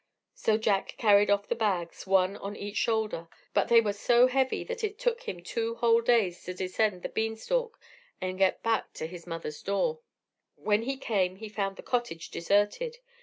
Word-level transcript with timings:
So 0.33 0.57
Jack 0.57 0.95
carried 0.97 1.29
off 1.29 1.47
the 1.47 1.53
bags, 1.53 2.07
one 2.07 2.35
on 2.37 2.55
each 2.55 2.75
shoulder, 2.77 3.27
but 3.53 3.67
they 3.67 3.79
were 3.81 3.93
so 3.93 4.25
heavy 4.25 4.63
that 4.63 4.83
it 4.83 4.97
took 4.97 5.21
him 5.29 5.43
two 5.43 5.75
whole 5.75 6.01
days 6.01 6.43
to 6.45 6.55
descend 6.55 7.03
the 7.03 7.09
bean 7.09 7.35
stalk 7.35 7.79
and 8.19 8.39
get 8.39 8.63
back 8.63 8.93
to 8.93 9.05
his 9.05 9.27
mother's 9.27 9.61
door. 9.61 9.99
When 10.55 10.81
he 10.81 10.97
came 10.97 11.35
he 11.35 11.49
found 11.49 11.75
the 11.75 11.83
cottage 11.83 12.31
deserted. 12.31 12.97